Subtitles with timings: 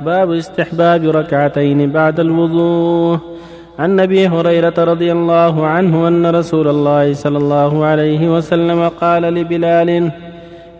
[0.00, 3.18] باب استحباب ركعتين بعد الوضوء.
[3.78, 10.10] عن أبي هريرة رضي الله عنه أن رسول الله صلى الله عليه وسلم قال لبلال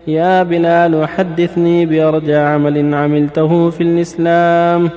[0.07, 4.89] يا بلال حدثني بأرجى عمل عملته في الإسلام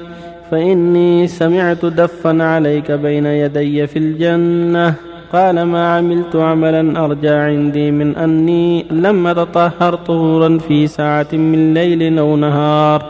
[0.50, 4.94] فإني سمعت دفا عليك بين يدي في الجنة.
[5.32, 12.18] قال ما عملت عملا أرجى عندي من أني لم أتطهر طهورا في ساعة من ليل
[12.18, 13.06] أو نهار.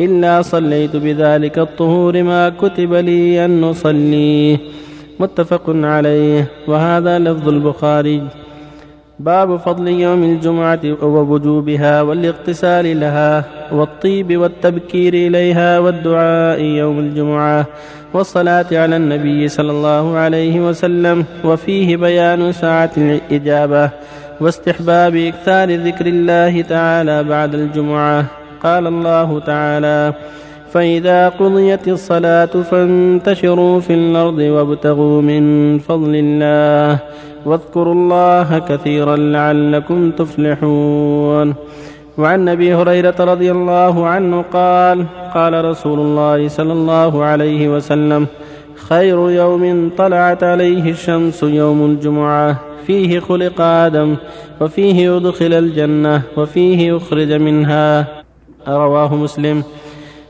[0.00, 4.58] إلا صليت بذلك الطهور ما كتب لي أن نصليه
[5.20, 6.50] متفق عليه.
[6.68, 8.22] وهذا لفظ البخاري.
[9.18, 17.66] باب فضل يوم الجمعة ووجوبها والاغتسال لها والطيب والتبكير إليها والدعاء يوم الجمعة
[18.14, 21.24] والصلاة على النبي صلى الله عليه وسلم.
[21.44, 23.90] وفيه بيان ساعة الإجابة
[24.40, 28.43] واستحباب إكثار ذكر الله تعالى بعد الجمعة.
[28.64, 30.12] قال الله تعالى
[30.72, 36.98] فإذا قضيت الصلاة فانتشروا في الأرض وابتغوا من فضل الله
[37.46, 41.54] واذكروا الله كثيرا لعلكم تفلحون.
[42.18, 48.26] وعن ابي هريره رضي الله عنه قال قال رسول الله صلى الله عليه وسلم
[48.88, 54.16] خير يوم طلعت عليه الشمس يوم الجمعه فيه خلق آدم
[54.60, 58.23] وفيه ادخل الجنه وفيه اخرج منها
[58.68, 59.62] رواه مسلم.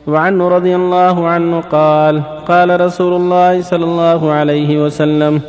[0.07, 5.41] وعنه رضي الله عنه قال قال رسول الله صلى الله عليه وسلم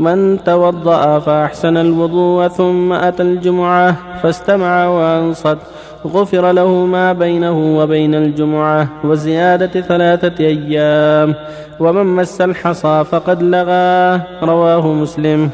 [0.00, 5.58] من توضأ فأحسن الوضوء ثم أتى الجمعة فاستمع وأنصت.
[6.06, 11.34] غفر له ما بينه وبين الجمعة وزيادة ثلاثة أيام.
[11.80, 15.50] ومن مس الحصى فقد لغاه رواه مسلم.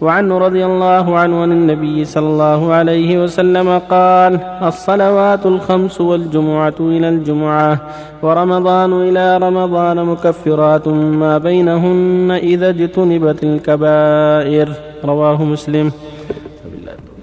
[0.00, 7.08] وعنه رضي الله عنه عن النبي صلى الله عليه وسلم قال الصلوات الخمس والجمعة إلى
[7.08, 7.80] الجمعة
[8.22, 14.68] ورمضان إلى رمضان مكفرات ما بينهن إذا اجتنبت الكبائر.
[15.04, 15.86] رواه مسلم.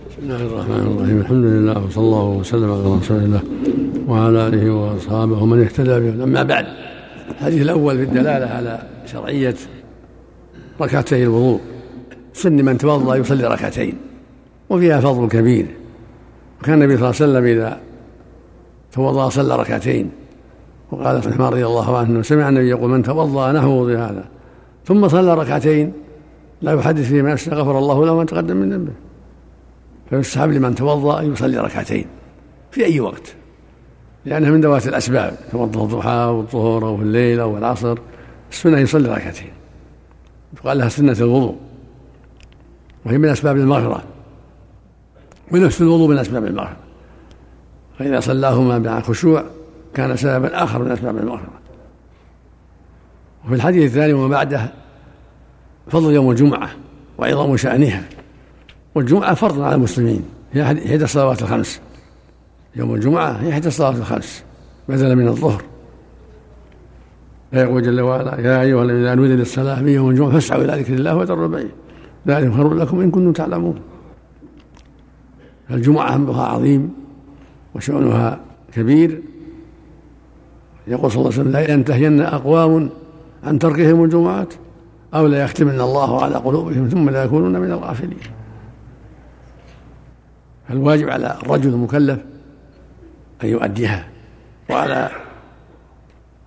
[0.10, 1.18] بسم الله الرحمن الرحيم.
[1.20, 3.42] الحمد لله وصلى الله وسلم على رسول الله
[4.08, 6.66] وعلى آله وأصحابه ومن اهتدى به أما بعد
[7.32, 9.56] الحديث الأول في الدلالة على شرعية
[10.82, 11.60] ركعتي الوضوء.
[12.34, 13.98] سن من توضا يصلي ركعتين
[14.70, 15.66] وفيها فضل كبير.
[16.62, 17.80] وكان النبي صلى الله عليه وسلم إذا
[18.92, 20.12] توضأ صلى ركعتين
[20.92, 24.26] وقال عثمان رضي الله عنه سمع النبي يقول من توضأ نحو وضوء هذا
[24.86, 25.94] ثم صلى ركعتين
[26.62, 28.92] لا يحدث فيما نفسه غفر الله له ما تقدم من ذنبه.
[30.10, 32.06] فيستحب لمن توضأ أن يصلي ركعتين
[32.72, 33.36] في أي وقت
[34.26, 37.98] لأنها من ذوات الأسباب توضأ الضحى والظهر أو في الليل أو العصر
[38.52, 39.52] السنة يصلي ركعتين.
[40.58, 41.56] يقال لها سنة الوضوء.
[43.06, 44.04] وهي من أسباب المغفرة.
[45.52, 46.78] ونفس الوضوء من أسباب المغفرة.
[48.00, 49.44] فإذا صلاهما مع خشوع
[49.94, 51.60] كان سببا آخر من أسباب المغفرة.
[53.46, 54.72] وفي الحديث الثاني وما بعده
[55.88, 56.70] فضل يوم الجمعة
[57.18, 58.04] وعظم شأنها.
[58.96, 60.26] والجمعة فرض على المسلمين.
[60.54, 61.82] هي إحدى الصلوات الخمس.
[62.76, 64.44] يوم الجمعة هي إحدى الصلوات الخمس.
[64.90, 65.64] بدلا من الظهر.
[67.52, 71.16] فيقول جل وعلا يا أيها الذين آمنوا للصلاة من يوم الجمعة فاسعوا إلى ذكر الله
[71.16, 71.70] وذروا البيع.
[72.28, 73.80] ذلك خير لكم إن كنتم تعلمون.
[75.72, 76.94] الجمعة أمرها عظيم
[77.76, 78.40] وشأنها
[78.74, 79.22] كبير.
[80.88, 82.90] يقول صلى الله عليه وسلم لا ينتهين أقوام
[83.44, 84.54] عن تركهم الجمعات
[85.14, 88.18] أو لا يختمن الله على قلوبهم ثم لا يكونون من الغافلين.
[90.68, 92.20] فالواجب على الرجل المكلف
[93.44, 94.08] أن يؤديها
[94.70, 95.10] وعلى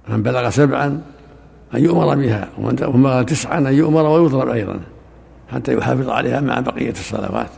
[0.09, 1.03] من بلغ سبعا
[1.75, 4.81] أن يؤمر بها ومن بلغ تسعا أن يؤمر ويضرب أيضا.
[5.49, 7.51] حتى يحافظ عليها مع بقية الصلوات.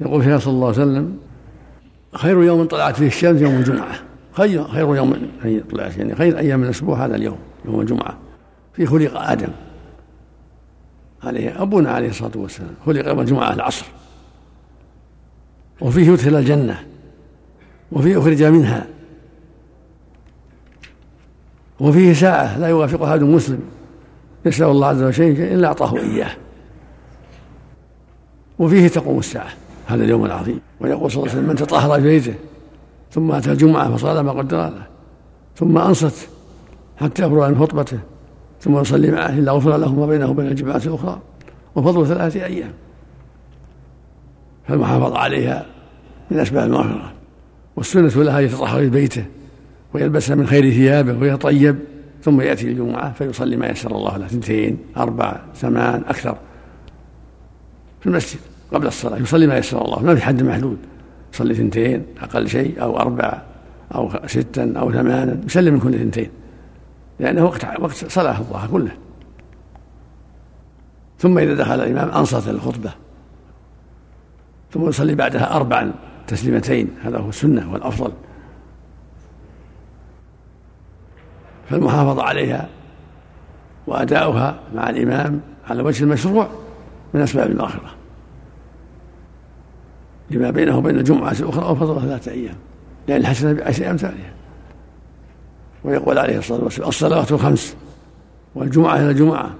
[0.00, 1.18] يقول فيها صلى الله عليه وسلم
[2.14, 3.94] خير يوم طلعت فيه الشمس يوم الجمعة.
[4.32, 5.30] خير خير يوم
[5.70, 8.18] طلعت يعني خير أيام الأسبوع هذا اليوم يوم الجمعة.
[8.72, 9.48] فيه خلق آدم
[11.22, 13.86] عليه أبونا عليه الصلاة والسلام خلق يوم الجمعة العصر.
[15.80, 16.86] وفيه يدخل الجنة
[17.92, 18.86] وفيه أخرج منها.
[21.80, 23.60] وفيه ساعة لا يوافق أحد مسلم.
[24.46, 26.30] يسأل الله عز وجل شيء إلا أعطاه إياه.
[28.58, 29.50] وفيه تقوم الساعة
[29.86, 30.60] هذا اليوم العظيم.
[30.80, 32.34] ويقول صلى الله عليه وسلم من تطهر في بيته
[33.10, 34.86] ثم أتى الجمعة فصلى ما قدر له
[35.56, 36.28] ثم أنصت
[36.96, 37.98] حتى يفرغ عن خطبته
[38.60, 41.20] ثم يصلي معه إلا غفر له ما بينه وبين الجماعة الأخرى.
[41.76, 42.72] وفضل ثلاثة أيام.
[44.68, 45.66] فالمحافظة عليها
[46.30, 47.12] من أسباب المغفرة
[47.76, 49.24] والسنة لها يتطهر في بيته
[49.94, 51.78] ويلبسها من خير ثيابه ويطيب.
[52.22, 56.38] ثم يأتي الجمعة فيصلي ما يسر الله له اثنتين أربع ثمان أكثر.
[58.00, 58.40] في المسجد
[58.72, 60.78] قبل الصلاة يصلي ما يسر الله ما في حد محدود.
[61.34, 63.42] يصلي اثنتين أقل شيء أو أربع
[63.94, 66.30] أو ستا أو ثمانا يسلم من كل اثنتين.
[67.20, 68.92] لأنه وقت وقت صلاة الضحى كله.
[71.18, 72.90] ثم إذا دخل الإمام أنصت الخطبة.
[74.72, 75.92] ثم يصلي بعدها أربعا
[76.26, 78.12] تسليمتين هذا هو السنة والأفضل.
[81.70, 82.68] فالمحافظة عليها
[83.86, 86.48] وأداؤها مع الإمام على وجه المشروع
[87.14, 87.94] من أسباب المغفرة.
[90.30, 92.56] لما بينه وبين الجمعة الأخرى أو فضل ثلاثة أيام
[93.08, 94.32] لأن الحسنة بعشر أمثالها
[95.84, 97.76] ويقول عليه الصلاة والسلام الصلوات الخمس
[98.54, 99.50] والجمعة إلى الجمعة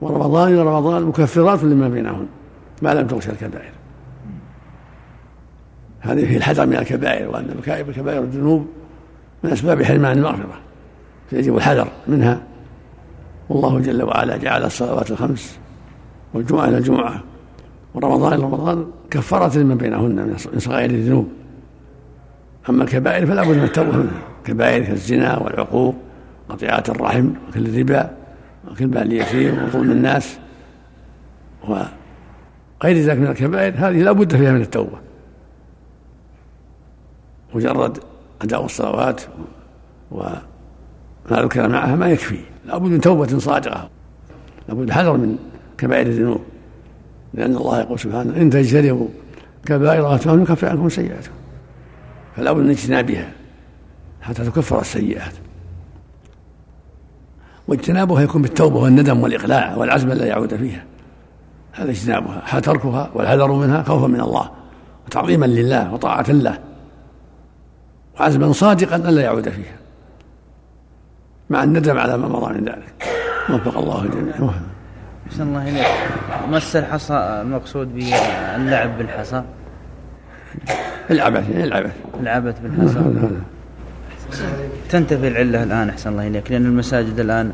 [0.00, 2.26] ورمضان إلى رمضان مكفرات لما بينهن
[2.82, 3.72] ما لم تغش الكبائر.
[6.00, 8.66] هذه في الحذر من الكبائر وأن مكائب كبائر الذنوب
[9.42, 10.60] من أسباب حرمان المغفرة.
[11.32, 12.42] فيجب الحذر منها.
[13.48, 15.58] والله جل وعلا جعل الصلوات الخمس
[16.34, 17.22] والجمعة إلى الجمعة
[17.94, 21.28] ورمضان إلى رمضان كفارة لما بينهن من صغائر الذنوب.
[22.68, 25.94] أما الكبائر فلا بد من التوبة منها كبائر كالزنا والعقوق
[26.48, 28.10] قطيعة الرحم وكل الربا
[28.70, 30.38] وكل مال اليتيم وظلم الناس.
[31.68, 34.98] وغير ذلك من الكبائر هذه لا بد فيها من التوبة.
[37.54, 37.98] مجرد
[38.42, 39.20] أداء الصلوات
[41.30, 42.38] وما ذكر معها ما يكفي.
[42.66, 43.88] لا بد من توبة صادقة.
[44.68, 45.36] لا بد حذر من
[45.78, 46.40] كبائر الذنوب.
[47.34, 49.08] لأن الله يقول سبحانه إن تجتنبوا
[49.66, 51.34] كبائر ما يكفر عنكم سيئاتكم.
[52.36, 53.32] فلا بد من اجتنابها
[54.22, 55.32] حتى تكفر السيئات.
[57.68, 60.84] واجتنابها يكون بالتوبة والندم والإقلاع والعزم ألا يعود فيها.
[61.72, 62.60] هذا اجتنابها.
[62.60, 64.50] تركها والحذر منها خوفا من الله
[65.06, 66.58] وتعظيما لله وطاعة له
[68.20, 69.81] وعزما صادقا ألا يعود فيها.
[71.52, 72.94] مع الندم على ما مضى من ذلك.
[73.50, 74.50] وفق الله الجميع.
[75.26, 75.86] أحسن الله إليك.
[76.50, 79.42] مس الحصى المقصود باللعب بالحصى.
[81.10, 81.96] العبث العبث.
[82.20, 83.00] العبث بالحصى.
[84.90, 87.52] تنتفي العلة الآن أحسن الله إليك لأن المساجد الآن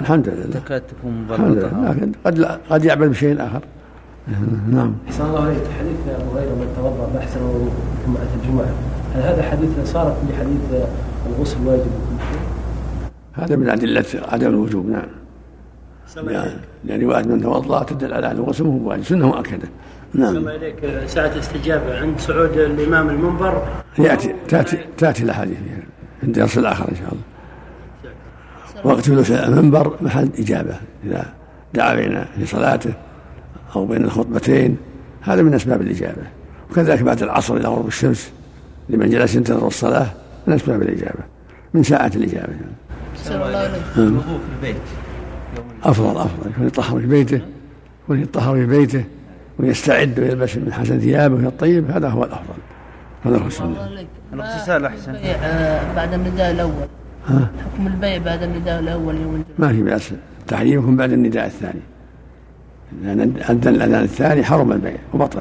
[0.00, 0.60] الحمد لله.
[0.60, 2.34] تكاد تكون مبلطة لكن قد
[2.70, 3.62] قد يعمل بشيء آخر.
[4.68, 4.94] نعم.
[5.08, 7.72] أحسن الله عليك حديث أبو هريرة من توضأ بأحسن الوضوء
[8.06, 8.72] ثم أتى الجمعة.
[9.14, 10.64] هل هذا حديث صارت لحديث
[11.26, 11.92] الغسل واجب؟
[13.34, 15.06] هذا من أدلة عدم الوجوب نعم.
[16.84, 19.68] لأن رواية من توضأ تدل على أن الغسل هو واجب سنة مؤكدة.
[20.14, 20.48] نعم.
[20.48, 21.06] عليك.
[21.06, 23.62] ساعة استجابة عند صعود الإمام المنبر.
[23.98, 25.56] يأتي تأتي تأتي الأحاديث
[26.22, 27.22] عند درس الآخر إن شاء الله.
[28.84, 30.76] وقت جلوس المنبر محل إجابة.
[31.04, 31.24] إذا
[31.74, 32.92] دعا بين في صلاته
[33.76, 34.76] أو بين الخطبتين
[35.20, 36.22] هذا من أسباب الإجابة.
[36.70, 38.32] وكذلك بعد العصر إلى غروب الشمس
[38.88, 40.06] لمن جلس ينتظر الصلاة
[40.46, 41.20] من أسباب الإجابة
[41.74, 42.54] من ساعة الإجابة.
[43.30, 44.76] الوضوء في البيت.
[45.84, 46.50] أفضل أفضل.
[46.50, 47.40] يكون يطهر في بيته
[48.04, 49.04] يكون يطهر في بيته
[49.58, 51.90] ويستعد ويلبس من حسن ثيابه من الطيب.
[51.90, 52.58] هذا هو الأفضل.
[53.24, 53.88] هذا هو السنة.
[54.32, 55.12] الاغتسال أحسن.
[55.96, 56.88] بعد النداء الأول.
[57.26, 60.12] ها؟ حكم البيع بعد النداء الأول يوم الجمعة؟ ما في بأس.
[60.40, 61.80] التحريم يكون بعد النداء الثاني.
[63.02, 65.40] لأن أذن الأذان الثاني حرم البيع وبطل.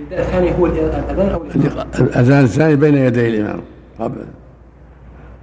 [0.00, 1.44] النداء الثاني هو الأذان أو
[2.00, 3.60] الأذان الثاني بين يدي الإمام.
[3.98, 4.24] قبل.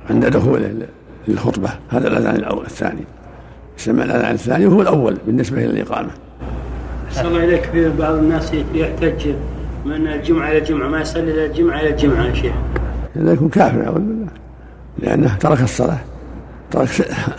[0.10, 0.88] عند دخوله.
[1.28, 1.70] للخطبة.
[1.90, 3.04] هذا الأذان الأول الثاني.
[3.78, 6.10] يسمى الأذان الثاني وهو الأول بالنسبة إلى الإقامة.
[7.08, 7.64] أحسن الله إليك.
[7.64, 9.28] في بعض الناس يحتج
[9.86, 10.88] من الجمعة إلى الجمعة.
[10.88, 12.54] ما يصلي إلى الجمعة إلى الجمعة يا شيخ؟
[13.16, 14.28] هذا يكون كافر أعوذ بالله.
[15.00, 16.00] لأنه ترك الصلاة.
[16.72, 16.88] ترك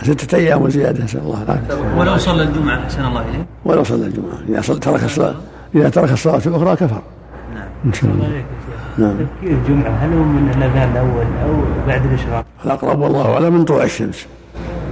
[0.03, 1.99] ستة أيام وزيادة نسأل الله العافية.
[1.99, 4.39] ولو صلى الجمعة أحسن الله إليه ولو صلى الجمعة.
[4.49, 5.35] إذا صل ترك الصلاة
[5.75, 7.01] إذا ترك الصلاة الأخرى كفر.
[7.53, 7.67] نعم.
[7.85, 8.43] إن شاء الله.
[8.97, 9.13] نعم.
[9.13, 13.83] تفكير الجمعة هل هو من الأذان الأول أو بعد الإشراق؟ الأقرب والله أعلم من طلوع
[13.83, 14.25] الشمس.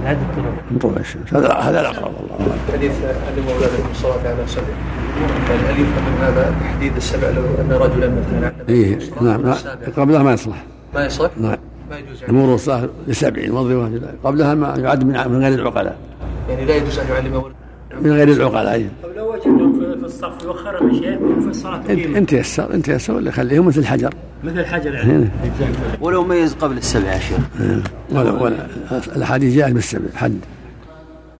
[0.04, 0.52] بعد الطلوع.
[0.70, 1.34] من طلوع الشمس.
[1.34, 2.58] هذا هذا الأقرب والله أعلم.
[2.72, 4.62] حديث علم أولادكم الصلاة على سبع.
[5.68, 9.54] هل يفهم من هذا تحديد السبع لو أن رجلا مثلا إيه نعم
[9.96, 10.64] قبلها ما يصلح.
[10.94, 11.56] ما يصلح؟ نعم.
[11.90, 13.90] ما يجوز أمور الصلاة لسبع واضربها
[14.24, 15.96] قبلها ما يعد من غير العقلاء.
[16.48, 17.42] يعني لا يجوز أن يعلم
[18.00, 18.82] من غير العقلاء أي.
[18.82, 19.11] لو وجدهم في
[20.24, 24.14] الصف يوخرهم يا شيخ في الصلاة انت يسر أنت يسر ولا خليهم مثل الحجر.
[24.44, 25.28] مثل الحجر يعني.
[26.00, 27.38] ولو ميز قبل السبع يا شيخ.
[28.10, 28.66] ولا ولا
[29.16, 30.38] الاحاديث جاءت بالسبع حد.